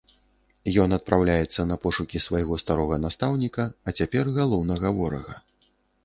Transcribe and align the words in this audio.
Ён 0.83 0.93
адпраўляецца 0.95 1.65
на 1.71 1.75
пошукі 1.83 2.21
свайго 2.27 2.57
старога 2.63 2.95
настаўніка, 3.03 3.67
а 3.91 3.95
цяпер 4.01 4.31
галоўнага 4.39 4.87
ворага. 5.01 5.37